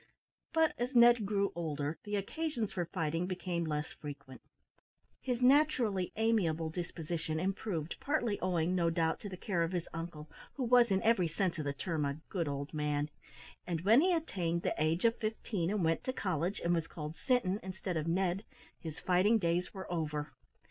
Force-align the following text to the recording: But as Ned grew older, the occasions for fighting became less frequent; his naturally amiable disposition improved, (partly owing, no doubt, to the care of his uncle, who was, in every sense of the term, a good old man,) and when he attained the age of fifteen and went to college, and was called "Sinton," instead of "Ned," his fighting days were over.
But 0.51 0.73
as 0.79 0.95
Ned 0.95 1.27
grew 1.27 1.51
older, 1.53 1.99
the 2.05 2.15
occasions 2.15 2.73
for 2.73 2.85
fighting 2.87 3.27
became 3.27 3.65
less 3.65 3.85
frequent; 3.91 4.41
his 5.21 5.43
naturally 5.43 6.11
amiable 6.15 6.71
disposition 6.71 7.39
improved, 7.39 7.97
(partly 7.99 8.39
owing, 8.39 8.73
no 8.73 8.89
doubt, 8.89 9.19
to 9.19 9.29
the 9.29 9.37
care 9.37 9.61
of 9.61 9.73
his 9.73 9.87
uncle, 9.93 10.27
who 10.55 10.63
was, 10.63 10.89
in 10.89 11.03
every 11.03 11.27
sense 11.27 11.59
of 11.59 11.65
the 11.65 11.71
term, 11.73 12.03
a 12.05 12.17
good 12.29 12.47
old 12.47 12.73
man,) 12.73 13.11
and 13.67 13.81
when 13.81 14.01
he 14.01 14.11
attained 14.11 14.63
the 14.63 14.73
age 14.79 15.05
of 15.05 15.19
fifteen 15.19 15.69
and 15.69 15.83
went 15.85 16.03
to 16.05 16.13
college, 16.13 16.59
and 16.63 16.73
was 16.73 16.87
called 16.87 17.15
"Sinton," 17.15 17.59
instead 17.61 17.95
of 17.95 18.07
"Ned," 18.07 18.43
his 18.79 18.97
fighting 18.97 19.37
days 19.37 19.71
were 19.71 19.85
over. 19.93 20.31